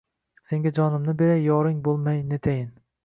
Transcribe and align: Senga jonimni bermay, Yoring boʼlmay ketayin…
Senga 0.51 0.71
jonimni 0.77 1.15
bermay, 1.19 1.43
Yoring 1.49 1.77
boʼlmay 1.89 2.23
ketayin… 2.33 2.73